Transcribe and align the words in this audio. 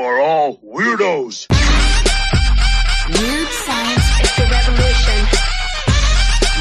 are 0.00 0.20
all 0.20 0.56
weirdos. 0.64 1.46
Weird 3.10 3.48
science 3.48 4.06
is 4.22 4.36
the 4.36 4.48
revolution. 4.50 5.26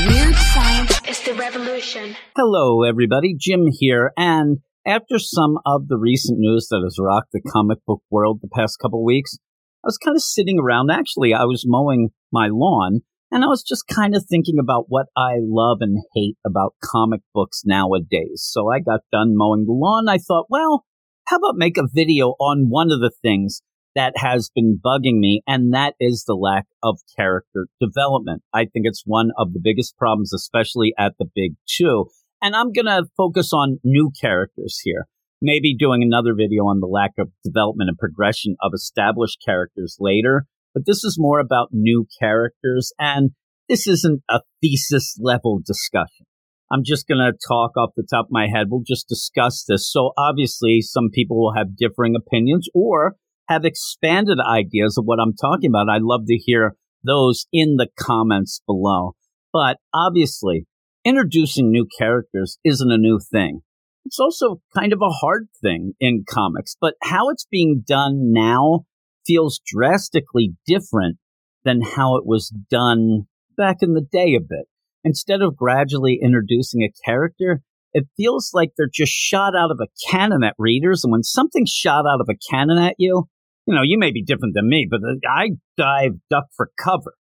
Weird 0.07 0.35
science 0.35 1.01
is 1.07 1.21
the 1.21 1.33
revolution. 1.35 2.15
Hello, 2.35 2.83
everybody. 2.83 3.35
Jim 3.39 3.67
here. 3.71 4.11
And 4.17 4.57
after 4.85 5.19
some 5.19 5.57
of 5.65 5.87
the 5.87 5.97
recent 5.97 6.39
news 6.39 6.67
that 6.69 6.81
has 6.83 6.97
rocked 6.99 7.31
the 7.31 7.41
comic 7.41 7.77
book 7.87 8.01
world 8.11 8.39
the 8.41 8.49
past 8.53 8.77
couple 8.81 9.05
weeks, 9.05 9.37
I 9.85 9.87
was 9.87 9.97
kind 9.97 10.17
of 10.17 10.21
sitting 10.21 10.59
around. 10.59 10.91
Actually, 10.91 11.33
I 11.33 11.45
was 11.45 11.63
mowing 11.65 12.09
my 12.33 12.49
lawn 12.51 12.99
and 13.31 13.45
I 13.45 13.47
was 13.47 13.63
just 13.63 13.87
kind 13.87 14.15
of 14.15 14.25
thinking 14.29 14.57
about 14.59 14.85
what 14.89 15.05
I 15.15 15.35
love 15.39 15.77
and 15.79 16.03
hate 16.13 16.35
about 16.45 16.75
comic 16.83 17.21
books 17.33 17.61
nowadays. 17.65 18.41
So 18.43 18.69
I 18.69 18.79
got 18.79 18.99
done 19.13 19.33
mowing 19.35 19.63
the 19.65 19.71
lawn. 19.71 20.09
I 20.09 20.17
thought, 20.17 20.47
well, 20.49 20.83
how 21.29 21.37
about 21.37 21.57
make 21.57 21.77
a 21.77 21.87
video 21.87 22.29
on 22.39 22.69
one 22.69 22.91
of 22.91 22.99
the 23.01 23.11
things 23.21 23.61
that 23.93 24.13
has 24.15 24.49
been 24.53 24.79
bugging 24.83 25.19
me, 25.19 25.43
and 25.45 25.73
that 25.73 25.93
is 25.99 26.23
the 26.25 26.33
lack 26.33 26.65
of 26.81 26.99
character 27.15 27.67
development. 27.79 28.41
I 28.51 28.61
think 28.61 28.85
it's 28.85 29.03
one 29.05 29.29
of 29.37 29.53
the 29.53 29.59
biggest 29.63 29.95
problems, 29.95 30.33
especially 30.33 30.93
at 30.97 31.13
the 31.19 31.27
big 31.35 31.53
two. 31.67 32.07
And 32.41 32.55
I'm 32.55 32.71
going 32.71 32.87
to 32.87 33.05
focus 33.15 33.51
on 33.53 33.79
new 33.83 34.11
characters 34.19 34.79
here. 34.83 35.05
Maybe 35.39 35.75
doing 35.75 36.01
another 36.01 36.33
video 36.35 36.63
on 36.63 36.79
the 36.79 36.87
lack 36.87 37.11
of 37.19 37.29
development 37.43 37.89
and 37.89 37.97
progression 37.97 38.55
of 38.61 38.71
established 38.73 39.37
characters 39.45 39.97
later. 39.99 40.45
But 40.73 40.87
this 40.87 41.03
is 41.03 41.17
more 41.19 41.39
about 41.39 41.69
new 41.71 42.07
characters, 42.19 42.91
and 42.97 43.31
this 43.67 43.87
isn't 43.87 44.23
a 44.29 44.41
thesis 44.61 45.15
level 45.21 45.61
discussion. 45.63 46.25
I'm 46.71 46.83
just 46.83 47.07
going 47.07 47.19
to 47.19 47.37
talk 47.47 47.71
off 47.77 47.91
the 47.95 48.07
top 48.07 48.25
of 48.25 48.31
my 48.31 48.47
head. 48.47 48.67
We'll 48.69 48.83
just 48.85 49.07
discuss 49.07 49.65
this. 49.67 49.91
So 49.91 50.11
obviously, 50.17 50.81
some 50.81 51.09
people 51.11 51.39
will 51.39 51.53
have 51.55 51.75
differing 51.75 52.15
opinions 52.15 52.67
or 52.73 53.15
have 53.47 53.65
expanded 53.65 54.37
ideas 54.39 54.97
of 54.97 55.05
what 55.05 55.19
I'm 55.19 55.33
talking 55.33 55.71
about. 55.71 55.89
I'd 55.89 56.03
love 56.03 56.25
to 56.27 56.37
hear 56.37 56.75
those 57.03 57.47
in 57.51 57.77
the 57.77 57.87
comments 57.99 58.61
below. 58.67 59.15
But 59.51 59.77
obviously, 59.93 60.67
introducing 61.03 61.71
new 61.71 61.87
characters 61.97 62.59
isn't 62.63 62.91
a 62.91 62.97
new 62.97 63.19
thing. 63.19 63.61
It's 64.05 64.19
also 64.19 64.61
kind 64.75 64.93
of 64.93 65.01
a 65.01 65.09
hard 65.09 65.47
thing 65.61 65.93
in 65.99 66.23
comics, 66.29 66.75
but 66.79 66.93
how 67.01 67.29
it's 67.29 67.45
being 67.49 67.83
done 67.85 68.31
now 68.31 68.85
feels 69.25 69.59
drastically 69.65 70.53
different 70.65 71.17
than 71.63 71.81
how 71.81 72.15
it 72.15 72.25
was 72.25 72.53
done 72.69 73.27
back 73.57 73.77
in 73.81 73.93
the 73.93 74.01
day 74.01 74.35
a 74.35 74.39
bit. 74.39 74.67
Instead 75.03 75.41
of 75.41 75.55
gradually 75.55 76.19
introducing 76.21 76.81
a 76.81 76.93
character, 77.05 77.61
it 77.93 78.07
feels 78.17 78.51
like 78.53 78.71
they're 78.77 78.87
just 78.91 79.11
shot 79.11 79.55
out 79.55 79.71
of 79.71 79.79
a 79.81 79.87
cannon 80.09 80.43
at 80.43 80.55
readers. 80.57 81.03
And 81.03 81.11
when 81.11 81.23
something's 81.23 81.71
shot 81.71 82.05
out 82.05 82.21
of 82.21 82.27
a 82.29 82.37
cannon 82.51 82.77
at 82.77 82.95
you, 82.97 83.27
you 83.65 83.75
know, 83.75 83.81
you 83.83 83.97
may 83.97 84.11
be 84.11 84.23
different 84.23 84.55
than 84.55 84.67
me, 84.67 84.87
but 84.89 84.99
uh, 85.01 85.15
I 85.29 85.51
dive 85.77 86.13
duck 86.29 86.45
for 86.55 86.71
cover. 86.77 87.13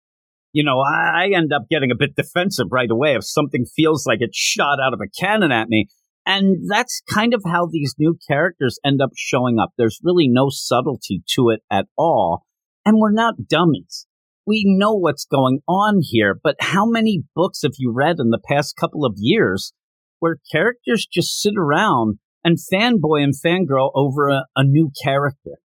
You 0.52 0.64
know, 0.64 0.80
I, 0.80 1.24
I 1.24 1.36
end 1.36 1.52
up 1.52 1.66
getting 1.70 1.90
a 1.90 1.96
bit 1.96 2.16
defensive 2.16 2.68
right 2.70 2.90
away 2.90 3.14
if 3.14 3.24
something 3.24 3.66
feels 3.66 4.06
like 4.06 4.18
it's 4.20 4.36
shot 4.36 4.78
out 4.82 4.94
of 4.94 5.00
a 5.00 5.20
cannon 5.20 5.52
at 5.52 5.68
me. 5.68 5.86
And 6.26 6.68
that's 6.68 7.02
kind 7.08 7.32
of 7.32 7.42
how 7.46 7.66
these 7.70 7.94
new 7.98 8.18
characters 8.28 8.78
end 8.84 9.00
up 9.00 9.10
showing 9.16 9.58
up. 9.58 9.70
There's 9.78 10.00
really 10.02 10.28
no 10.28 10.48
subtlety 10.50 11.22
to 11.34 11.50
it 11.50 11.60
at 11.70 11.86
all. 11.96 12.44
And 12.84 12.98
we're 12.98 13.12
not 13.12 13.46
dummies. 13.48 14.06
We 14.48 14.64
know 14.66 14.94
what's 14.94 15.26
going 15.26 15.60
on 15.68 16.00
here, 16.00 16.34
but 16.42 16.56
how 16.58 16.86
many 16.86 17.22
books 17.34 17.60
have 17.64 17.74
you 17.76 17.92
read 17.92 18.16
in 18.18 18.30
the 18.30 18.40
past 18.42 18.76
couple 18.80 19.04
of 19.04 19.12
years 19.18 19.74
where 20.20 20.38
characters 20.50 21.06
just 21.06 21.38
sit 21.38 21.52
around 21.58 22.18
and 22.42 22.56
fanboy 22.56 23.22
and 23.22 23.34
fangirl 23.34 23.90
over 23.94 24.30
a, 24.30 24.46
a 24.56 24.64
new 24.64 24.90
character? 25.04 25.58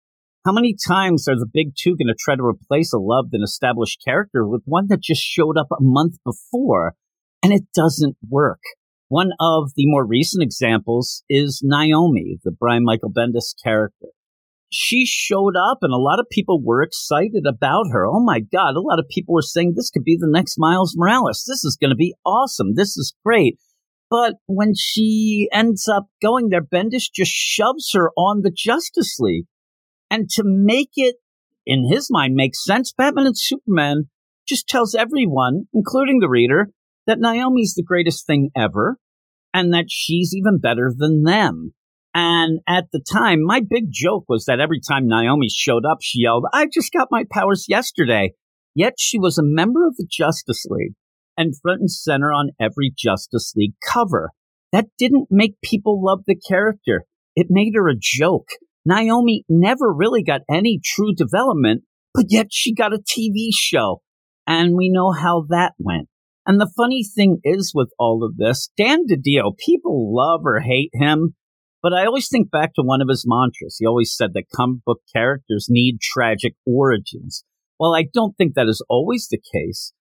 How 0.44 0.52
many 0.52 0.76
times 0.88 1.28
are 1.28 1.36
the 1.36 1.46
big 1.46 1.74
two 1.78 1.92
going 1.92 2.08
to 2.08 2.16
try 2.20 2.36
to 2.36 2.44
replace 2.44 2.92
a 2.92 2.98
loved 2.98 3.36
and 3.36 3.44
established 3.44 4.02
character 4.04 4.48
with 4.48 4.64
one 4.66 4.88
that 4.88 5.04
just 5.04 5.22
showed 5.22 5.60
up 5.60 5.68
a 5.72 5.78
month 5.80 6.16
before? 6.26 6.96
And 7.44 7.54
it 7.54 7.66
doesn't 7.76 8.18
work. 8.28 8.62
One 9.10 9.30
of 9.40 9.74
the 9.76 9.86
more 9.86 10.08
recent 10.08 10.42
examples 10.42 11.22
is 11.30 11.62
Naomi, 11.64 12.40
the 12.44 12.52
Brian 12.52 12.84
Michael 12.84 13.14
Bendis 13.14 13.54
character. 13.64 14.08
She 14.74 15.06
showed 15.06 15.56
up 15.58 15.80
and 15.82 15.94
a 15.94 15.98
lot 15.98 16.20
of 16.20 16.30
people 16.32 16.62
were 16.64 16.82
excited 16.82 17.44
about 17.46 17.88
her. 17.92 18.06
Oh 18.06 18.24
my 18.24 18.40
God. 18.40 18.76
A 18.76 18.82
lot 18.82 19.00
of 19.00 19.10
people 19.10 19.34
were 19.34 19.42
saying 19.42 19.74
this 19.76 19.90
could 19.90 20.06
be 20.06 20.18
the 20.18 20.32
next 20.32 20.56
Miles 20.58 20.96
Morales. 20.96 21.44
This 21.46 21.66
is 21.66 21.78
going 21.80 21.90
to 21.90 21.96
be 21.96 22.16
awesome. 22.26 22.76
This 22.76 22.96
is 22.96 23.14
great. 23.26 23.58
But 24.10 24.36
when 24.46 24.74
she 24.76 25.50
ends 25.52 25.88
up 25.88 26.08
going 26.22 26.50
there, 26.50 26.64
Bendis 26.64 27.12
just 27.14 27.32
shoves 27.32 27.92
her 27.94 28.12
on 28.18 28.42
the 28.42 28.52
Justice 28.52 29.18
League. 29.20 29.46
And 30.10 30.30
to 30.32 30.44
make 30.46 30.92
it, 30.96 31.16
in 31.66 31.90
his 31.90 32.08
mind, 32.10 32.36
make 32.36 32.56
sense, 32.56 32.94
Batman 32.94 33.28
and 33.28 33.38
Superman 33.38 34.10
just 34.48 34.68
tells 34.68 34.96
everyone, 34.96 35.68
including 35.74 36.20
the 36.20 36.30
reader, 36.30 36.70
that 37.08 37.20
Naomi's 37.20 37.74
the 37.74 37.84
greatest 37.84 38.26
thing 38.26 38.52
ever 38.56 38.98
and 39.54 39.74
that 39.74 39.86
she's 39.90 40.34
even 40.36 40.60
better 40.60 40.94
than 40.96 41.24
them. 41.24 41.74
And 42.14 42.60
at 42.68 42.86
the 42.92 43.02
time, 43.12 43.44
my 43.44 43.62
big 43.62 43.86
joke 43.90 44.26
was 44.28 44.46
that 44.46 44.60
every 44.60 44.82
time 44.82 45.08
Naomi 45.08 45.48
showed 45.50 45.86
up, 45.86 46.00
she 46.02 46.22
yelled, 46.24 46.46
I 46.54 46.68
just 46.72 46.92
got 46.92 47.08
my 47.10 47.24
powers 47.32 47.66
yesterday. 47.70 48.34
Yet 48.76 48.94
she 48.98 49.18
was 49.18 49.38
a 49.38 49.44
member 49.44 49.86
of 49.88 49.96
the 49.98 50.08
Justice 50.10 50.66
League 50.70 50.94
and 51.38 51.54
front 51.62 51.82
and 51.82 51.92
center 51.92 52.32
on 52.32 52.52
every 52.60 52.94
Justice 52.98 53.54
League 53.56 53.74
cover. 53.86 54.32
That 54.72 54.88
didn't 54.98 55.28
make 55.30 55.62
people 55.64 56.02
love 56.04 56.24
the 56.26 56.36
character. 56.36 57.06
It 57.36 57.48
made 57.50 57.74
her 57.76 57.90
a 57.90 57.98
joke. 58.00 58.50
Naomi 58.86 59.44
never 59.48 59.94
really 59.94 60.24
got 60.24 60.42
any 60.50 60.80
true 60.84 61.14
development, 61.14 61.84
but 62.14 62.26
yet 62.30 62.48
she 62.52 62.74
got 62.74 62.94
a 62.94 63.00
TV 63.00 63.50
show. 63.54 64.02
And 64.48 64.76
we 64.76 64.90
know 64.90 65.12
how 65.12 65.46
that 65.50 65.74
went. 65.78 66.08
And 66.46 66.60
the 66.60 66.72
funny 66.76 67.04
thing 67.04 67.40
is 67.44 67.72
with 67.76 67.92
all 68.00 68.24
of 68.24 68.38
this, 68.38 68.70
Dan 68.76 69.06
DiDio, 69.10 69.56
people 69.58 70.14
love 70.14 70.42
or 70.44 70.60
hate 70.60 70.90
him, 70.94 71.36
but 71.82 71.94
I 71.94 72.06
always 72.06 72.28
think 72.30 72.52
back 72.52 72.74
to 72.76 72.84
one 72.84 73.02
of 73.02 73.10
his 73.10 73.26
mantras. 73.28 73.78
He 73.80 73.86
always 73.86 74.16
said 74.16 74.34
that 74.34 74.50
comic 74.54 74.84
book 74.86 75.02
characters 75.14 75.68
need 75.70 76.00
tragic 76.02 76.54
origins. 76.66 77.44
While 77.78 77.96
I 77.96 78.06
don't 78.14 78.38
think 78.38 78.54
that 78.54 78.68
is 78.68 78.84
always 78.90 79.28
the 79.30 79.40
case, 79.54 79.94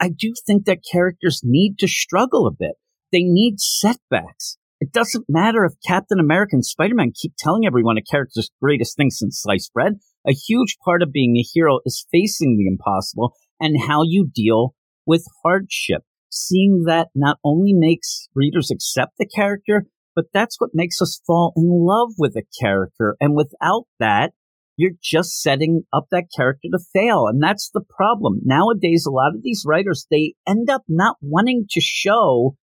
I 0.00 0.08
do 0.08 0.32
think 0.46 0.64
that 0.66 0.78
characters 0.90 1.42
need 1.44 1.78
to 1.78 1.88
struggle 1.88 2.46
a 2.46 2.52
bit. 2.52 2.72
They 3.12 3.22
need 3.22 3.60
setbacks. 3.60 4.58
It 4.80 4.92
doesn't 4.92 5.26
matter 5.28 5.64
if 5.64 5.72
Captain 5.86 6.20
America 6.20 6.50
and 6.52 6.64
Spider 6.64 6.94
Man 6.94 7.12
keep 7.14 7.32
telling 7.38 7.66
everyone 7.66 7.96
a 7.98 8.02
character's 8.02 8.50
greatest 8.60 8.96
thing 8.96 9.10
since 9.10 9.40
sliced 9.42 9.72
bread. 9.72 9.94
A 10.26 10.32
huge 10.32 10.76
part 10.84 11.02
of 11.02 11.12
being 11.12 11.36
a 11.36 11.46
hero 11.52 11.80
is 11.84 12.06
facing 12.12 12.56
the 12.56 12.66
impossible 12.66 13.34
and 13.60 13.82
how 13.88 14.02
you 14.04 14.28
deal 14.32 14.74
with 15.06 15.24
hardship. 15.42 16.02
Seeing 16.30 16.84
that 16.86 17.08
not 17.14 17.38
only 17.42 17.72
makes 17.72 18.28
readers 18.34 18.70
accept 18.70 19.12
the 19.18 19.26
character, 19.26 19.86
but 20.18 20.24
that's 20.34 20.60
what 20.60 20.70
makes 20.74 21.00
us 21.00 21.20
fall 21.24 21.52
in 21.54 21.68
love 21.68 22.14
with 22.18 22.34
a 22.34 22.42
character. 22.60 23.14
And 23.20 23.36
without 23.36 23.84
that, 24.00 24.32
you're 24.76 24.98
just 25.00 25.40
setting 25.40 25.84
up 25.92 26.06
that 26.10 26.26
character 26.36 26.66
to 26.72 26.80
fail. 26.92 27.26
And 27.28 27.40
that's 27.40 27.70
the 27.72 27.84
problem. 27.88 28.40
Nowadays, 28.44 29.06
a 29.06 29.12
lot 29.12 29.36
of 29.36 29.44
these 29.44 29.62
writers, 29.64 30.08
they 30.10 30.34
end 30.44 30.68
up 30.70 30.82
not 30.88 31.18
wanting 31.22 31.66
to 31.70 31.80
show 31.80 32.56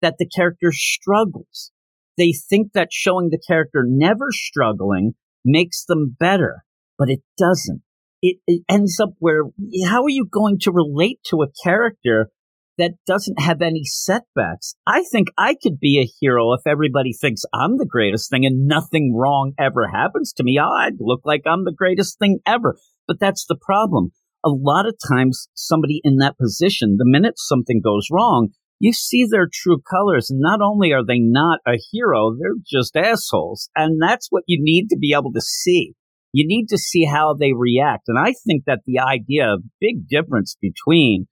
that 0.00 0.14
the 0.18 0.26
character 0.26 0.72
struggles. 0.72 1.72
They 2.16 2.32
think 2.32 2.72
that 2.72 2.88
showing 2.90 3.28
the 3.28 3.42
character 3.46 3.84
never 3.86 4.28
struggling 4.30 5.12
makes 5.44 5.84
them 5.84 6.16
better, 6.18 6.64
but 6.96 7.10
it 7.10 7.20
doesn't 7.36 7.82
it, 8.24 8.38
it 8.46 8.62
ends 8.70 8.98
up 8.98 9.10
where 9.18 9.42
how 9.86 10.02
are 10.04 10.08
you 10.08 10.26
going 10.26 10.58
to 10.58 10.72
relate 10.72 11.20
to 11.26 11.42
a 11.42 11.52
character 11.62 12.30
that 12.78 12.92
doesn't 13.06 13.40
have 13.40 13.62
any 13.62 13.82
setbacks. 13.84 14.74
I 14.86 15.04
think 15.10 15.28
I 15.38 15.56
could 15.60 15.78
be 15.78 15.98
a 15.98 16.10
hero 16.20 16.52
if 16.52 16.66
everybody 16.66 17.12
thinks 17.12 17.42
I'm 17.52 17.78
the 17.78 17.86
greatest 17.86 18.30
thing 18.30 18.44
and 18.44 18.66
nothing 18.66 19.14
wrong 19.14 19.52
ever 19.58 19.88
happens 19.88 20.32
to 20.34 20.44
me. 20.44 20.58
I'd 20.58 20.96
look 21.00 21.20
like 21.24 21.42
I'm 21.46 21.64
the 21.64 21.74
greatest 21.76 22.18
thing 22.18 22.40
ever. 22.46 22.76
But 23.06 23.20
that's 23.20 23.44
the 23.46 23.58
problem. 23.60 24.10
A 24.44 24.50
lot 24.50 24.86
of 24.86 24.96
times, 25.08 25.48
somebody 25.54 26.00
in 26.04 26.16
that 26.16 26.38
position, 26.38 26.96
the 26.98 27.06
minute 27.06 27.34
something 27.36 27.80
goes 27.82 28.08
wrong, 28.10 28.48
you 28.78 28.92
see 28.92 29.24
their 29.24 29.48
true 29.50 29.80
colors. 29.88 30.30
And 30.30 30.40
not 30.40 30.60
only 30.60 30.92
are 30.92 31.04
they 31.04 31.18
not 31.18 31.60
a 31.66 31.78
hero, 31.92 32.34
they're 32.34 32.60
just 32.66 32.96
assholes. 32.96 33.68
And 33.76 34.00
that's 34.02 34.28
what 34.30 34.44
you 34.46 34.58
need 34.60 34.88
to 34.88 34.98
be 34.98 35.14
able 35.14 35.32
to 35.32 35.40
see 35.40 35.94
you 36.34 36.44
need 36.48 36.66
to 36.68 36.76
see 36.76 37.04
how 37.04 37.32
they 37.32 37.52
react. 37.56 38.08
And 38.08 38.18
I 38.18 38.34
think 38.44 38.64
that 38.66 38.80
the 38.84 38.98
idea 38.98 39.54
of 39.54 39.62
big 39.80 40.08
difference 40.08 40.56
between 40.60 41.28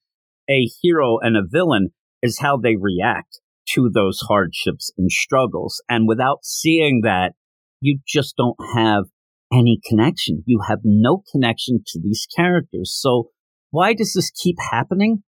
a 0.49 0.69
hero 0.81 1.19
and 1.21 1.37
a 1.37 1.47
villain 1.49 1.91
is 2.23 2.39
how 2.41 2.56
they 2.56 2.77
react 2.77 3.41
to 3.71 3.91
those 3.93 4.21
hardships 4.29 4.91
and 4.97 5.11
struggles. 5.11 5.83
And 5.89 6.09
without 6.09 6.44
seeing 6.44 7.00
that, 7.05 7.33
you 7.81 7.99
just 8.06 8.37
don't 8.37 8.56
have 8.75 9.05
any 9.53 9.81
connection. 9.87 10.43
You 10.47 10.61
have 10.69 10.81
no 10.85 11.23
connection 11.31 11.81
to 11.89 12.00
these 12.00 12.27
characters. 12.35 12.97
So 12.97 13.31
why 13.71 13.94
does 13.94 14.12
this 14.15 14.31
keep 14.31 14.56
happening? 14.71 15.23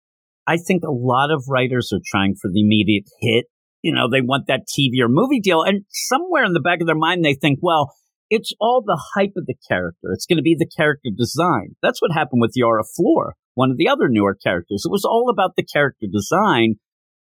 I 0.48 0.58
think 0.58 0.84
a 0.84 0.92
lot 0.92 1.32
of 1.32 1.46
writers 1.48 1.92
are 1.94 2.02
trying 2.06 2.36
for 2.40 2.50
the 2.52 2.62
immediate 2.62 3.06
hit. 3.20 3.46
You 3.82 3.94
know, 3.94 4.10
they 4.10 4.22
want 4.22 4.48
that 4.48 4.68
TV 4.68 5.04
or 5.04 5.08
movie 5.10 5.40
deal. 5.40 5.64
And 5.64 5.86
somewhere 5.90 6.44
in 6.44 6.54
the 6.54 6.60
back 6.60 6.82
of 6.82 6.88
their 6.88 6.96
mind, 6.96 7.24
they 7.24 7.34
think, 7.34 7.60
well, 7.62 7.94
it's 8.30 8.54
all 8.60 8.84
the 8.86 9.02
hype 9.16 9.34
of 9.36 9.46
the 9.46 9.56
character. 9.68 10.12
It's 10.14 10.26
going 10.26 10.38
to 10.38 10.44
be 10.44 10.56
the 10.58 10.70
character 10.78 11.10
design. 11.16 11.76
That's 11.82 12.02
what 12.02 12.12
happened 12.14 12.42
with 12.42 12.54
Yara 12.56 12.84
Flor, 12.96 13.36
one 13.54 13.72
of 13.72 13.78
the 13.78 13.88
other 13.88 14.08
newer 14.10 14.36
characters. 14.36 14.84
It 14.86 14.92
was 14.92 15.06
all 15.06 15.30
about 15.30 15.56
the 15.56 15.64
character 15.64 16.08
design, 16.12 16.76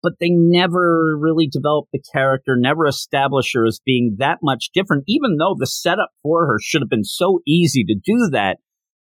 but 0.02 0.14
they 0.20 0.30
never 0.30 1.18
really 1.18 1.48
developed 1.48 1.90
the 1.92 2.04
character, 2.12 2.56
never 2.58 2.86
established 2.86 3.54
her 3.54 3.66
as 3.66 3.80
being 3.86 4.18
that 4.20 4.40
much 4.42 4.70
different, 4.74 5.04
even 5.08 5.38
though 5.38 5.56
the 5.58 5.68
setup 5.68 6.10
for 6.22 6.46
her 6.48 6.58
should 6.62 6.82
have 6.82 6.90
been 6.90 7.04
so 7.04 7.40
easy 7.48 7.84
to 7.86 7.96
do 7.96 8.30
that. 8.32 8.58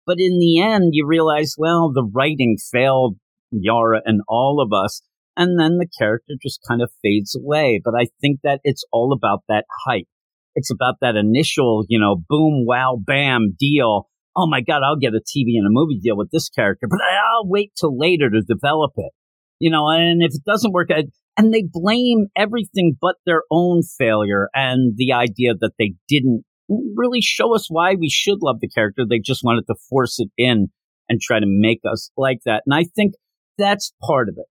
But 0.06 0.19
in 0.19 0.38
the 0.38 0.60
end, 0.60 0.90
you 0.92 1.06
realize, 1.06 1.54
well, 1.56 1.92
the 1.92 2.04
writing 2.04 2.56
failed 2.70 3.16
Yara 3.52 4.00
and 4.04 4.22
all 4.28 4.60
of 4.60 4.72
us. 4.72 5.02
And 5.36 5.58
then 5.58 5.78
the 5.78 5.88
character 5.98 6.34
just 6.42 6.60
kind 6.69 6.82
of 6.82 6.90
fades 7.02 7.34
away. 7.36 7.80
But 7.82 7.94
I 7.98 8.08
think 8.20 8.40
that 8.42 8.60
it's 8.64 8.84
all 8.92 9.12
about 9.12 9.44
that 9.48 9.64
hype. 9.86 10.06
It's 10.54 10.70
about 10.70 10.96
that 11.00 11.16
initial, 11.16 11.84
you 11.88 11.98
know, 11.98 12.16
boom, 12.28 12.64
wow, 12.66 12.98
bam 13.00 13.56
deal. 13.58 14.08
Oh 14.37 14.49
my 14.49 14.61
God, 14.61 14.82
I'll 14.84 14.96
get 14.96 15.14
a 15.14 15.20
TV 15.20 15.56
and 15.56 15.67
a 15.67 15.70
movie 15.70 15.99
deal 15.99 16.17
with 16.17 16.31
this 16.31 16.49
character, 16.49 16.87
but 16.88 17.00
I'll 17.00 17.49
wait 17.49 17.73
till 17.79 17.96
later 17.96 18.31
to 18.31 18.40
develop 18.40 18.93
it. 18.96 19.12
You 19.58 19.70
know, 19.70 19.88
and 19.88 20.23
if 20.23 20.34
it 20.34 20.44
doesn't 20.44 20.73
work, 20.73 20.88
and 21.37 21.55
they 21.55 21.64
blame 21.70 22.26
everything 22.37 22.96
but 23.00 23.17
their 23.26 23.43
own 23.50 23.82
failure 23.82 24.49
and 24.55 24.94
the 24.96 25.12
idea 25.12 25.55
that 25.55 25.73
they 25.79 25.94
didn't 26.08 26.44
really 26.69 27.20
show 27.20 27.55
us 27.55 27.67
why 27.69 27.94
we 27.94 28.08
should 28.08 28.38
love 28.43 28.61
the 28.61 28.69
character. 28.69 29.05
They 29.08 29.19
just 29.19 29.43
wanted 29.44 29.67
to 29.67 29.75
force 29.88 30.19
it 30.19 30.31
in 30.37 30.69
and 31.08 31.20
try 31.20 31.38
to 31.38 31.46
make 31.46 31.81
us 31.90 32.11
like 32.17 32.38
that. 32.44 32.62
And 32.67 32.75
I 32.75 32.84
think 32.94 33.14
that's 33.58 33.93
part 34.02 34.29
of 34.29 34.37
it. 34.38 34.46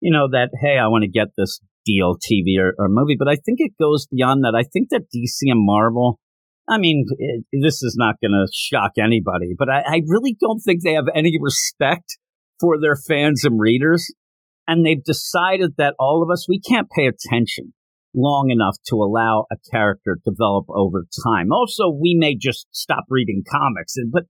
You 0.00 0.12
know, 0.12 0.28
that, 0.30 0.50
hey, 0.60 0.78
I 0.78 0.88
want 0.88 1.02
to 1.02 1.10
get 1.10 1.28
this 1.36 1.60
deal, 1.84 2.16
TV 2.16 2.58
or, 2.58 2.74
or 2.78 2.88
movie. 2.88 3.16
But 3.18 3.28
I 3.28 3.36
think 3.36 3.58
it 3.60 3.72
goes 3.80 4.06
beyond 4.06 4.44
that. 4.44 4.54
I 4.56 4.64
think 4.64 4.88
that 4.90 5.06
DC 5.14 5.50
and 5.50 5.64
Marvel, 5.64 6.18
I 6.70 6.78
mean, 6.78 7.04
it, 7.18 7.44
this 7.50 7.82
is 7.82 7.96
not 7.98 8.14
going 8.22 8.30
to 8.30 8.46
shock 8.54 8.92
anybody, 8.96 9.54
but 9.58 9.68
I, 9.68 9.80
I 9.80 10.02
really 10.06 10.36
don't 10.40 10.60
think 10.60 10.82
they 10.82 10.92
have 10.92 11.08
any 11.14 11.36
respect 11.40 12.16
for 12.60 12.80
their 12.80 12.96
fans 12.96 13.44
and 13.44 13.58
readers. 13.58 14.06
And 14.68 14.86
they've 14.86 15.02
decided 15.02 15.72
that 15.78 15.94
all 15.98 16.22
of 16.22 16.30
us, 16.32 16.46
we 16.48 16.60
can't 16.60 16.88
pay 16.88 17.06
attention 17.08 17.74
long 18.14 18.50
enough 18.50 18.76
to 18.86 18.96
allow 18.96 19.46
a 19.50 19.56
character 19.70 20.18
develop 20.24 20.66
over 20.68 21.06
time. 21.24 21.50
Also, 21.50 21.90
we 21.90 22.16
may 22.18 22.36
just 22.36 22.66
stop 22.70 23.04
reading 23.08 23.42
comics, 23.50 23.96
but 24.12 24.24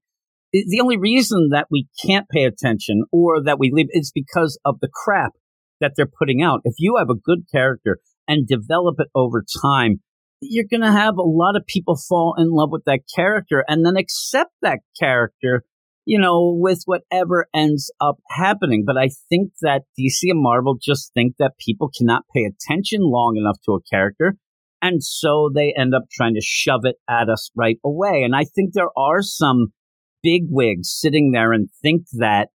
the 0.53 0.81
only 0.81 0.97
reason 0.97 1.51
that 1.53 1.67
we 1.71 1.89
can't 2.05 2.29
pay 2.29 2.45
attention 2.45 3.05
or 3.13 3.43
that 3.43 3.59
we 3.59 3.71
leave 3.73 3.87
is 3.91 4.11
because 4.15 4.59
of 4.65 4.81
the 4.81 4.89
crap 4.93 5.33
that 5.81 5.93
they're 5.97 6.11
putting 6.19 6.43
out. 6.43 6.61
If 6.65 6.75
you 6.79 6.97
have 6.99 7.11
a 7.11 7.15
good 7.15 7.45
character 7.53 7.99
and 8.27 8.47
develop 8.47 8.97
it 8.99 9.09
over 9.15 9.45
time, 9.63 10.01
you're 10.41 10.67
going 10.71 10.81
to 10.83 10.93
have 10.93 11.17
a 11.19 11.23
lot 11.23 11.57
of 11.57 11.67
people 11.67 11.97
fall 11.97 12.35
in 12.39 12.51
love 12.51 12.71
with 12.71 12.85
that 12.87 13.01
character 13.15 13.65
and 13.69 13.85
then 13.85 13.97
accept 13.97 14.53
that 14.63 14.81
character, 14.99 15.65
you 16.05 16.19
know, 16.19 16.57
with 16.59 16.83
whatever 16.87 17.47
ends 17.55 17.93
up 18.01 18.17
happening. 18.31 18.85
But 18.87 18.97
I 18.97 19.11
think 19.29 19.53
that 19.61 19.83
DC 19.99 20.23
and 20.23 20.43
Marvel 20.43 20.79
just 20.81 21.13
think 21.15 21.35
that 21.39 21.59
people 21.59 21.91
cannot 21.97 22.23
pay 22.35 22.45
attention 22.45 23.01
long 23.03 23.37
enough 23.37 23.59
to 23.67 23.73
a 23.73 23.83
character. 23.83 24.37
And 24.83 25.03
so 25.03 25.51
they 25.55 25.75
end 25.77 25.95
up 25.95 26.05
trying 26.11 26.35
to 26.35 26.41
shove 26.43 26.85
it 26.85 26.97
at 27.09 27.29
us 27.29 27.51
right 27.55 27.77
away. 27.85 28.23
And 28.25 28.35
I 28.35 28.45
think 28.45 28.73
there 28.73 28.97
are 28.97 29.21
some 29.21 29.73
big 30.23 30.45
wigs 30.49 30.91
sitting 30.91 31.33
there 31.33 31.53
and 31.53 31.69
think 31.83 32.05
that 32.13 32.49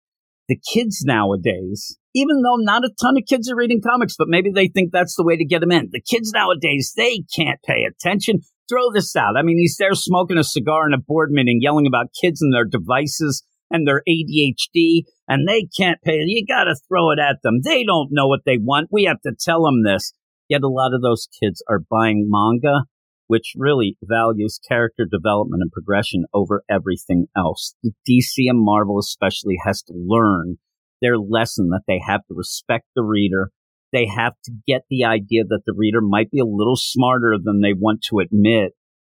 the 0.47 0.59
kids 0.73 1.03
nowadays, 1.05 1.97
even 2.13 2.41
though 2.41 2.57
not 2.57 2.85
a 2.85 2.91
ton 3.01 3.17
of 3.17 3.25
kids 3.27 3.49
are 3.49 3.55
reading 3.55 3.81
comics, 3.81 4.15
but 4.17 4.27
maybe 4.29 4.51
they 4.51 4.67
think 4.67 4.91
that's 4.91 5.15
the 5.15 5.23
way 5.23 5.35
to 5.37 5.45
get 5.45 5.61
them 5.61 5.71
in. 5.71 5.89
The 5.91 6.01
kids 6.01 6.31
nowadays, 6.31 6.93
they 6.95 7.23
can't 7.35 7.61
pay 7.63 7.83
attention. 7.83 8.41
Throw 8.69 8.91
this 8.91 9.15
out. 9.15 9.37
I 9.37 9.43
mean, 9.43 9.57
he's 9.57 9.77
there 9.77 9.93
smoking 9.93 10.37
a 10.37 10.43
cigar 10.43 10.87
in 10.87 10.93
a 10.93 10.97
board 10.99 11.31
meeting, 11.31 11.59
yelling 11.61 11.87
about 11.87 12.15
kids 12.19 12.41
and 12.41 12.53
their 12.53 12.65
devices 12.65 13.43
and 13.69 13.87
their 13.87 14.01
ADHD, 14.07 15.03
and 15.27 15.47
they 15.47 15.67
can't 15.77 16.01
pay. 16.03 16.17
You 16.25 16.45
got 16.47 16.65
to 16.65 16.75
throw 16.87 17.11
it 17.11 17.19
at 17.19 17.37
them. 17.43 17.61
They 17.63 17.83
don't 17.83 18.09
know 18.11 18.27
what 18.27 18.41
they 18.45 18.57
want. 18.57 18.89
We 18.91 19.03
have 19.05 19.21
to 19.21 19.33
tell 19.39 19.63
them 19.63 19.83
this. 19.83 20.13
Yet 20.47 20.61
a 20.63 20.67
lot 20.67 20.93
of 20.93 21.01
those 21.01 21.27
kids 21.41 21.63
are 21.67 21.79
buying 21.89 22.27
manga 22.29 22.85
which 23.27 23.53
really 23.55 23.97
values 24.03 24.59
character 24.67 25.05
development 25.09 25.61
and 25.61 25.71
progression 25.71 26.25
over 26.33 26.63
everything 26.69 27.27
else. 27.35 27.75
The 27.83 27.91
DC 28.07 28.49
and 28.49 28.63
Marvel 28.63 28.99
especially 28.99 29.57
has 29.65 29.81
to 29.83 29.93
learn 29.95 30.57
their 31.01 31.17
lesson 31.17 31.69
that 31.69 31.83
they 31.87 31.99
have 32.05 32.21
to 32.27 32.33
respect 32.33 32.85
the 32.95 33.03
reader. 33.03 33.51
They 33.91 34.07
have 34.07 34.33
to 34.45 34.51
get 34.67 34.81
the 34.89 35.05
idea 35.05 35.43
that 35.47 35.61
the 35.65 35.73
reader 35.75 36.01
might 36.01 36.31
be 36.31 36.39
a 36.39 36.45
little 36.45 36.75
smarter 36.75 37.35
than 37.41 37.61
they 37.61 37.73
want 37.73 38.01
to 38.09 38.19
admit, 38.19 38.73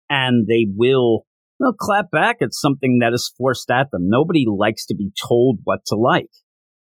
and 0.09 0.47
they 0.47 0.67
will 0.73 1.25
they'll 1.59 1.73
clap 1.73 2.11
back 2.11 2.37
at 2.41 2.53
something 2.53 2.99
that 2.99 3.13
is 3.13 3.33
forced 3.37 3.69
at 3.69 3.91
them. 3.91 4.09
Nobody 4.09 4.45
likes 4.47 4.85
to 4.87 4.95
be 4.95 5.11
told 5.27 5.59
what 5.63 5.81
to 5.87 5.95
like. 5.95 6.29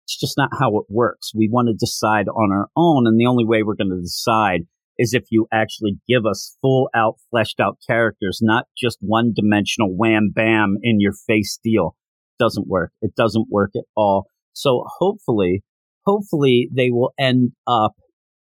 It's 0.04 0.18
just 0.18 0.36
not 0.36 0.50
how 0.58 0.76
it 0.78 0.84
works. 0.88 1.32
We 1.34 1.48
want 1.50 1.68
to 1.68 1.74
decide 1.74 2.28
on 2.28 2.52
our 2.52 2.68
own, 2.76 3.06
and 3.06 3.18
the 3.18 3.26
only 3.26 3.44
way 3.44 3.62
we're 3.62 3.76
going 3.76 3.90
to 3.90 4.02
decide 4.02 4.62
is 4.98 5.14
if 5.14 5.24
you 5.30 5.46
actually 5.52 5.98
give 6.08 6.24
us 6.26 6.56
full 6.60 6.88
out, 6.94 7.16
fleshed 7.30 7.60
out 7.60 7.78
characters, 7.86 8.38
not 8.42 8.66
just 8.76 8.98
one 9.00 9.32
dimensional 9.34 9.94
wham 9.94 10.30
bam 10.34 10.76
in 10.82 11.00
your 11.00 11.14
face 11.26 11.58
deal. 11.62 11.96
Doesn't 12.38 12.66
work. 12.66 12.92
It 13.00 13.14
doesn't 13.16 13.48
work 13.50 13.70
at 13.76 13.84
all. 13.96 14.26
So 14.52 14.84
hopefully, 14.98 15.62
hopefully 16.04 16.68
they 16.74 16.90
will 16.90 17.12
end 17.18 17.52
up, 17.66 17.92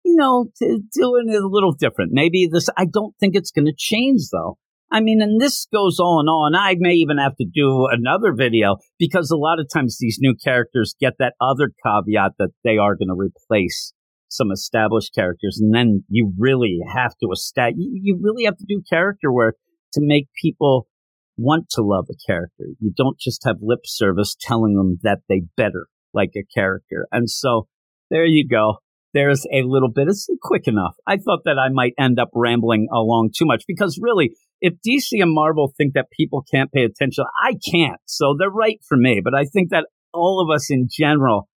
you 0.05 0.17
know, 0.17 0.47
doing 0.61 1.29
it 1.29 1.43
a 1.43 1.49
little 1.49 1.73
different. 1.73 2.12
Maybe 2.12 2.49
this, 2.50 2.69
I 2.77 2.87
don't 2.87 3.15
think 3.19 3.35
it's 3.35 3.50
going 3.50 3.67
to 3.67 3.75
change 3.77 4.23
though. 4.33 4.59
I 4.91 5.00
mean, 5.00 5.21
and 5.21 5.41
this 5.41 5.67
goes 5.73 5.99
on 5.99 6.21
and 6.21 6.29
on. 6.29 6.55
I 6.55 6.77
may 6.79 6.94
even 6.94 7.19
have 7.19 7.37
to 7.37 7.44
do 7.44 7.88
another 7.91 8.33
video 8.33 8.77
because 8.99 9.31
a 9.31 9.37
lot 9.37 9.59
of 9.59 9.69
times 9.73 9.99
these 9.99 10.19
new 10.21 10.35
characters 10.43 10.94
get 11.00 11.15
that 11.19 11.35
other 11.41 11.73
caveat 11.85 12.33
that 12.38 12.50
they 12.62 12.79
are 12.79 12.94
going 12.94 13.09
to 13.09 13.15
replace 13.15 13.93
some 14.28 14.50
established 14.50 15.14
characters, 15.14 15.58
and 15.61 15.75
then 15.75 16.05
you 16.08 16.32
really 16.38 16.78
have 16.94 17.12
to 17.23 17.28
establish. 17.32 17.76
You 17.78 18.19
really 18.20 18.44
have 18.44 18.56
to 18.58 18.67
do 18.69 18.82
character 18.88 19.32
work 19.32 19.56
to 19.93 20.00
make 20.02 20.28
people 20.40 20.88
want 21.37 21.69
to 21.70 21.82
love 21.82 22.06
a 22.11 22.14
character. 22.26 22.64
You 22.81 22.93
don't 22.96 23.19
just 23.19 23.44
have 23.44 23.56
lip 23.61 23.81
service 23.84 24.37
telling 24.40 24.75
them 24.75 24.99
that 25.02 25.20
they 25.28 25.43
better 25.56 25.88
like 26.14 26.32
a 26.37 26.44
character. 26.55 27.06
And 27.12 27.28
so 27.28 27.69
there 28.11 28.25
you 28.25 28.46
go. 28.49 28.76
There's 29.12 29.46
a 29.52 29.62
little 29.62 29.90
bit. 29.90 30.08
It's 30.08 30.28
quick 30.43 30.67
enough. 30.67 30.94
I 31.06 31.17
thought 31.17 31.40
that 31.44 31.58
I 31.58 31.69
might 31.70 31.94
end 31.99 32.19
up 32.19 32.28
rambling 32.34 32.88
along 32.93 33.31
too 33.37 33.46
much 33.46 33.64
because 33.67 33.99
really, 34.00 34.32
if 34.61 34.75
DC 34.87 35.23
and 35.23 35.32
Marvel 35.32 35.73
think 35.76 35.94
that 35.94 36.11
people 36.11 36.44
can't 36.50 36.73
pay 36.73 36.84
attention, 36.84 37.25
I 37.43 37.52
can't. 37.70 38.00
So 38.06 38.34
they're 38.38 38.50
right 38.50 38.78
for 38.87 38.96
me. 38.96 39.20
But 39.23 39.35
I 39.35 39.45
think 39.45 39.71
that 39.71 39.87
all 40.12 40.42
of 40.42 40.54
us 40.54 40.71
in 40.71 40.88
general 40.90 41.49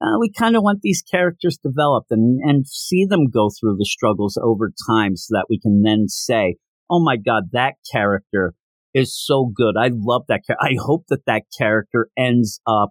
uh, 0.00 0.18
we 0.20 0.32
kind 0.32 0.56
of 0.56 0.62
want 0.62 0.80
these 0.82 1.02
characters 1.02 1.58
developed 1.62 2.10
and, 2.10 2.40
and 2.42 2.66
see 2.66 3.04
them 3.04 3.28
go 3.28 3.50
through 3.50 3.76
the 3.76 3.84
struggles 3.84 4.38
over 4.42 4.70
time 4.88 5.16
so 5.16 5.34
that 5.34 5.46
we 5.50 5.58
can 5.58 5.82
then 5.82 6.08
say, 6.08 6.56
oh 6.90 7.02
my 7.02 7.16
God, 7.16 7.44
that 7.52 7.74
character 7.92 8.54
is 8.94 9.16
so 9.16 9.50
good. 9.54 9.74
I 9.78 9.90
love 9.92 10.22
that. 10.28 10.42
character. 10.46 10.64
I 10.64 10.76
hope 10.78 11.04
that 11.08 11.26
that 11.26 11.42
character 11.58 12.08
ends 12.16 12.60
up 12.66 12.90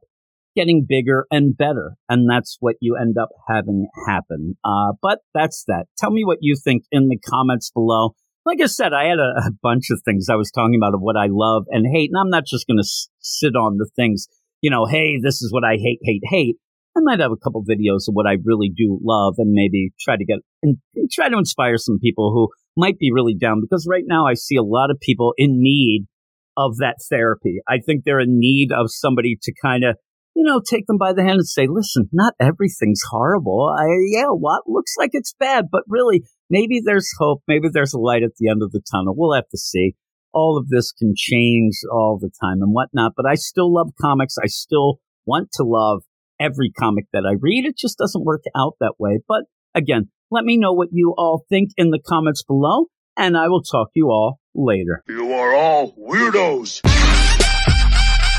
getting 0.56 0.86
bigger 0.88 1.28
and 1.32 1.56
better. 1.56 1.94
And 2.10 2.30
that's 2.30 2.58
what 2.60 2.76
you 2.82 2.98
end 3.00 3.16
up 3.22 3.30
having 3.48 3.88
happen. 4.08 4.58
Uh, 4.66 4.94
but 5.02 5.20
that's 5.34 5.64
that. 5.68 5.86
Tell 5.98 6.12
me 6.12 6.26
what 6.26 6.40
you 6.42 6.56
think 6.62 6.84
in 6.92 7.08
the 7.10 7.18
comments 7.18 7.72
below. 7.72 8.16
Like 8.46 8.60
I 8.62 8.66
said, 8.66 8.92
I 8.94 9.06
had 9.06 9.20
a, 9.20 9.48
a 9.48 9.52
bunch 9.62 9.86
of 9.92 10.02
things 10.04 10.28
I 10.30 10.36
was 10.36 10.52
talking 10.52 10.76
about 10.76 10.96
of 10.96 11.02
what 11.02 11.16
I 11.18 11.28
love 11.30 11.66
and 11.70 11.86
hate. 11.86 12.10
And 12.12 12.20
I'm 12.20 12.30
not 12.30 12.46
just 12.46 12.66
going 12.66 12.78
to 12.78 12.88
s- 12.88 13.10
sit 13.20 13.56
on 13.56 13.78
the 13.78 13.90
things, 13.96 14.28
you 14.62 14.72
know, 14.72 14.86
hey, 14.86 15.20
this 15.22 15.42
is 15.42 15.54
what 15.54 15.64
I 15.64 15.74
hate, 15.74 16.00
hate, 16.02 16.24
hate. 16.26 16.58
I 16.98 17.02
might 17.04 17.20
have 17.20 17.32
a 17.32 17.38
couple 17.38 17.64
videos 17.64 18.08
of 18.08 18.14
what 18.14 18.26
I 18.26 18.38
really 18.44 18.72
do 18.76 19.00
love 19.04 19.36
and 19.38 19.52
maybe 19.52 19.92
try 20.00 20.18
to 20.18 20.26
get 20.26 20.40
and 20.64 20.78
try 21.12 21.30
to 21.30 21.38
inspire 21.38 21.78
some 21.78 22.00
people 22.02 22.34
who 22.34 22.50
might 22.76 22.98
be 22.98 23.12
really 23.14 23.36
down 23.36 23.62
because 23.62 23.88
right 23.90 24.04
now 24.06 24.26
I 24.26 24.34
see 24.34 24.56
a 24.56 24.64
lot 24.64 24.90
of 24.90 25.00
people 25.00 25.34
in 25.38 25.62
need 25.62 26.08
of 26.58 26.78
that 26.78 26.96
therapy. 27.08 27.60
I 27.68 27.78
think 27.86 28.04
they're 28.04 28.20
in 28.20 28.40
need 28.40 28.72
of 28.72 28.88
somebody 28.90 29.38
to 29.44 29.54
kind 29.62 29.84
of, 29.84 29.96
you 30.36 30.44
know, 30.44 30.60
take 30.60 30.88
them 30.88 30.98
by 30.98 31.14
the 31.14 31.22
hand 31.22 31.38
and 31.38 31.48
say, 31.48 31.68
listen, 31.70 32.10
not 32.12 32.34
everything's 32.40 33.04
horrible. 33.12 33.76
I, 33.78 33.86
yeah, 34.10 34.30
what 34.30 34.64
looks 34.66 34.96
like 34.98 35.12
it's 35.14 35.36
bad, 35.40 35.66
but 35.72 35.84
really 35.88 36.24
maybe 36.50 36.82
there's 36.84 37.12
hope. 37.20 37.44
Maybe 37.48 37.68
there's 37.72 37.94
a 37.94 38.00
light 38.00 38.24
at 38.24 38.38
the 38.40 38.50
end 38.50 38.64
of 38.64 38.72
the 38.72 38.82
tunnel. 38.92 39.14
We'll 39.16 39.36
have 39.36 39.50
to 39.50 39.58
see. 39.58 39.96
All 40.34 40.58
of 40.58 40.70
this 40.70 40.92
can 40.92 41.14
change 41.16 41.76
all 41.92 42.18
the 42.20 42.32
time 42.42 42.62
and 42.62 42.74
whatnot, 42.74 43.14
but 43.16 43.28
I 43.28 43.36
still 43.36 43.72
love 43.72 43.92
comics. 44.02 44.36
I 44.44 44.48
still 44.48 45.00
want 45.26 45.50
to 45.54 45.64
love 45.64 46.02
every 46.40 46.72
comic 46.72 47.06
that 47.14 47.24
I 47.26 47.36
read. 47.40 47.66
It 47.66 47.78
just 47.78 47.98
doesn't 47.98 48.24
work 48.24 48.44
out 48.56 48.74
that 48.80 48.94
way. 49.00 49.20
But 49.28 49.44
again, 49.76 50.10
let 50.32 50.44
me 50.44 50.58
know 50.58 50.74
what 50.74 50.90
you 50.92 51.14
all 51.18 51.46
think 51.50 51.72
in 51.78 51.92
the 51.92 52.00
comments 52.00 52.44
below, 52.44 52.88
and 53.16 53.38
I 53.38 53.48
will 53.48 53.64
talk 53.64 53.88
to 53.94 54.00
you 54.00 54.10
all 54.10 54.40
later. 54.54 55.04
You 55.08 55.34
are 55.34 55.56
all 55.56 55.94
weirdos. 55.94 56.84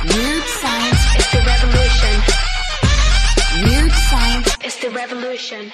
Weird 0.05 0.45
science 0.45 1.17
is 1.19 1.31
the 1.33 1.43
revolution. 1.47 2.23
Weird 3.64 3.93
science 3.93 4.57
is 4.64 4.76
the 4.78 4.90
revolution. 4.90 5.73